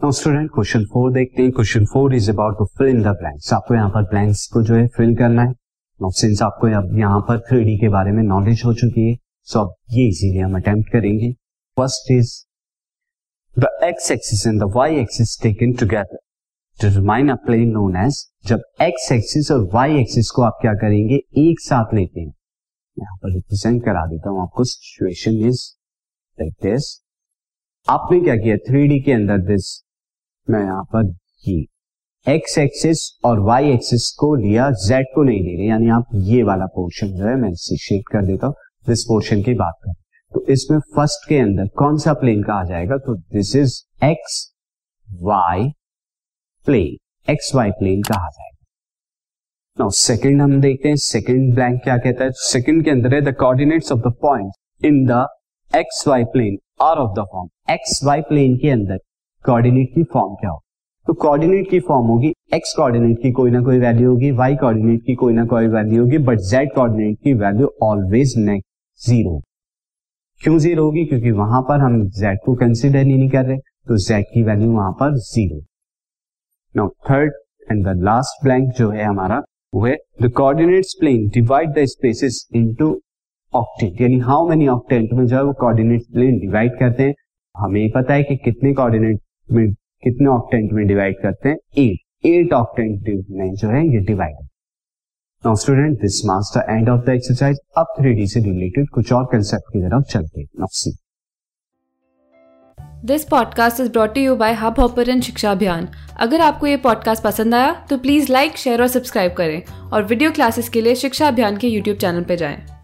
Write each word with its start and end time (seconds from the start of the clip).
Now 0.00 0.12
student 0.12 0.48
question 0.54 0.84
four 0.84 1.12
देखते 1.12 1.42
हैं। 1.42 1.50
Question 1.52 1.84
four 1.92 2.14
is 2.14 2.30
about 2.30 2.56
to 2.58 2.64
fill 2.78 2.88
in 2.88 3.00
the 3.02 3.12
blanks 3.18 3.52
आपको 3.52 3.74
यहाँ 3.74 3.88
पर 3.90 4.02
ब्लैंक्स 4.08 4.46
को 4.52 4.62
जो 4.62 4.74
है 4.74 4.86
फिल 4.96 5.14
करना 5.16 5.42
है। 5.42 5.50
नाउ 6.00 6.10
सिंस 6.12 6.42
आपको 6.42 6.66
अब 6.78 6.98
यहाँ 6.98 7.20
पर 7.28 7.38
थ्री 7.40 7.76
के 7.78 7.88
बारे 7.88 8.10
में 8.12 8.22
नॉलेज 8.22 8.62
हो 8.64 8.72
चुकी 8.74 9.08
है 9.08 9.16
सो 9.48 9.60
अब 9.60 9.72
ये 9.92 10.06
इजीली 10.08 10.38
हम 10.38 10.56
अटेम्प्ट 10.56 10.90
करेंगे। 10.92 11.30
First 11.76 12.10
is 12.12 12.32
the 13.56 13.68
X 13.84 14.10
axis 14.10 14.46
and 14.46 14.60
the 14.62 14.70
Y 14.74 14.96
axis 14.96 15.36
taken 15.42 15.72
together 15.80 16.18
determine 16.78 17.28
a 17.28 17.34
plane 17.46 17.70
known 17.70 17.96
as 18.04 18.22
जब 18.46 18.62
एक्स 18.82 19.10
एक्सिस 19.12 19.50
और 19.52 19.66
वाई 19.74 19.98
एक्सिस 20.00 20.30
को 20.30 20.42
आप 20.42 20.58
क्या 20.60 20.74
करेंगे, 20.74 21.16
एक 21.16 21.60
साथ 21.60 21.94
लेते 21.94 22.20
हैं। 22.20 22.32
यहाँ 22.96 23.16
पर 23.16 23.34
रिप्रेजेंट 23.34 23.82
करा 23.84 24.04
देता 24.06 24.30
हूँ 24.30 24.42
आपको। 24.42 24.64
सिचुएशन 24.66 25.40
इज़ 25.48 25.64
लाइक 26.38 26.52
दिस 26.62 26.94
आपने 27.86 28.20
क्या 28.20 28.36
किया? 28.36 28.56
थ्री 28.68 29.00
के 29.00 29.12
अंदर 29.12 29.38
दिस 29.46 29.74
मैं 30.48 30.60
यहाँ 30.60 30.82
पर 30.92 31.14
ये 31.44 31.64
एक्स 32.26 32.56
एक्सिस 32.58 33.00
और 33.24 33.40
वाई 33.40 33.70
एक्सिस 33.70 34.08
को 34.18 34.34
लिया 34.34 34.70
जेड 34.82 35.06
को 35.14 35.22
नहीं 35.22 35.40
ले 35.40 35.56
रहे, 35.56 35.66
यानी 35.66 35.88
आप 35.90 36.08
ये 36.14 36.42
वाला 36.42 36.66
पोर्शन 36.74 37.08
जो 37.08 37.24
है, 37.24 37.34
मैं 37.36 37.50
इसे 37.50 37.76
शेड 37.78 38.02
कर 38.12 38.26
देता 38.26 38.46
हूँ 38.46 38.54
दिस 38.86 39.02
पोर्शन 39.04 39.42
की 39.42 39.54
बात 39.54 39.74
करें 39.84 39.94
तो 40.32 40.44
इसमें 40.52 40.78
फ़र्स्ट 40.96 41.28
के 41.28 41.38
अंदर 41.38 41.68
कौन 41.78 41.98
सा 41.98 42.12
प्लेन 42.14 42.42
कहा 42.42 42.64
जाएगा? 42.64 42.96
तो 42.96 43.14
this 43.14 43.54
is 43.56 43.74
X 44.04 44.38
Y 45.08 45.68
plane 46.66 46.96
X 47.28 47.54
Y 47.54 47.70
plane 47.72 48.02
कहा 48.02 48.28
जाएगा। 48.28 48.64
नाउ 49.78 49.90
सेकंड 49.92 50.42
हम 50.42 50.60
देखते 50.60 50.88
हैं 50.88 50.96
सेकंड 50.98 51.54
ब्लैंक 51.54 51.80
क्या 51.84 51.96
कहता 51.98 52.24
है? 52.24 52.30
सेकंड 52.32 52.84
के 52.84 52.90
अंदर 52.90 53.14
है 53.14 53.20
the 53.22 53.34
coordinates 53.38 53.92
of 53.92 54.00
the 54.00 54.12
point 54.22 54.84
in 54.84 55.04
the 55.06 55.26
X 55.70 56.06
Y 56.08 56.24
plane 56.32 56.58
are 56.82 56.98
of 56.98 57.14
the 57.14 57.26
form 57.32 57.72
X 57.72 58.00
Y 58.04 58.20
plane 58.24 58.56
के 58.58 58.70
अंदर 58.70 58.98
कोऑर्डिनेट 59.46 59.88
की 59.94 60.02
फॉर्म 60.12 60.34
क्या 60.34 60.50
हो? 60.50 60.60
तो 61.06 61.12
कोऑर्डिनेट 61.14 61.68
की 61.70 61.80
फॉर्म 61.80 62.06
होगी 62.06 62.32
एक्स 62.54 62.74
कोऑर्डिनेट 62.76 63.18
की 63.22 63.30
कोई 63.32 63.50
ना 63.50 63.60
कोई 63.62 63.78
वैल्यू 63.78 64.10
होगी 64.10 64.30
वाई 64.38 64.56
कोऑर्डिनेट 64.56 65.02
की 65.06 65.14
कोई 65.14 65.32
ना 65.34 65.44
कोई 65.46 65.66
वैल्यू 65.68 66.02
होगी 66.02 66.18
बट 66.26 66.38
जेड 66.50 66.72
कोऑर्डिनेट 66.74 67.18
की 67.24 67.32
वैल्यू 67.34 67.68
ऑलवेज 67.82 68.34
नेक्स्ट 68.38 69.08
ज़ीरो 69.08 69.40
क्यों 70.40 70.56
ज़ीरो 70.58 70.84
होगी? 70.84 71.04
क्योंकि 71.04 71.30
वहाँ 71.32 71.60
पर 71.62 71.80
हम 71.80 72.02
जेड 72.12 72.38
को 72.46 72.54
कंसिडर 72.54 73.06
ही 73.06 73.16
नहीं 73.16 73.28
कर 73.30 73.44
रहे 73.44 73.58
तो 73.58 73.96
जेड 73.98 74.24
की 74.34 74.42
वैल्यू 74.42 74.70
वहाँ 74.72 74.92
पर 75.00 75.14
zero 75.24 75.60
now 76.74 76.88
third 77.10 77.32
and 77.70 77.84
the 77.86 77.94
last 78.04 78.44
blank 78.44 78.72
जो 78.78 78.90
है 78.90 79.04
हमारा, 79.04 79.42
वो 79.74 79.84
है 79.86 79.96
the 80.22 80.30
coordinates 80.32 80.96
plane 81.00 81.28
divide 81.34 81.70
the 81.70 81.84
spaces 81.88 82.46
into 82.54 82.90
octant 83.52 84.00
यानी 84.00 84.18
हाउ 84.20 84.48
मेनी 84.48 84.66
ऑक्टेंट 84.68 85.12
में 85.12 85.24
जो 85.26 85.36
है 85.36 85.42
वो 85.44 85.52
कोऑर्डिनेट 85.60 86.02
प्लेन 86.12 86.38
डिवाइड 86.38 86.78
करते 86.78 87.02
हैं। 87.02 87.14
हमें 87.54 87.90
पता 87.90 88.14
है 88.14 88.22
कि 88.22 88.36
कितने 88.36 88.72
कोऑर्डिनेट 88.74 89.20
में 89.52 89.72
कितने 89.72 90.28
ऑक्टेंट 90.28 90.72
में 90.72 90.86
डिवाइड 90.86 91.16
करते 91.22 91.48
हैं? 91.48 91.56
एट 91.78 92.26
एट 92.26 92.52
ऑक्टेंट 92.52 93.26
में 93.30 93.54
जो 93.54 93.68
है, 93.68 93.86
ये 93.88 94.00
divide 94.00 94.36
now 95.44 95.54
student 95.54 96.00
this 96.00 96.24
marks 96.26 96.56
the 96.56 96.64
end 96.70 96.88
of 96.88 97.04
the 97.06 97.08
exercise 97.08 97.58
अब 97.78 97.94
थ्री 98.00 98.26
से 98.26 98.40
रिलेटेड 98.40 98.88
कुछ 98.88 99.12
और 99.12 99.24
कंसेप्ट 99.24 99.72
की 99.72 99.80
तरफ़ 99.80 100.04
चलते 100.04 100.40
हैं। 100.40 100.48
Now 100.58 100.66
see 100.70 100.96
this 103.04 103.24
podcast 103.24 103.80
is 103.80 103.90
brought 103.92 104.16
you 104.18 104.36
by 104.36 104.52
hub 104.54 104.80
hopper 104.80 105.20
Shiksha 105.20 105.50
Abhiyan 105.50 105.88
अगर 106.16 106.40
आपको 106.40 106.66
ये 106.66 106.76
पॉडकास्ट 106.76 107.22
पसंद 107.22 107.54
आया 107.54 107.72
तो 107.90 107.98
प्लीज़ 107.98 108.32
लाइक 108.32 108.56
शेयर 108.56 108.82
और 108.82 108.88
सब्सक्राइब 108.88 109.32
करें। 109.32 109.62
और 109.92 110.04
वीडियो 110.04 110.30
क्लासेस 110.30 110.68
के 110.68 110.80
लिए 110.80 110.94
शिक्षा 110.94 111.28
अभियान 111.28 111.56
के 111.56 111.68
यूट्यूब 111.68 111.96
चैनल 111.96 112.22
पर 112.22 112.34
जाएँ। 112.34 112.75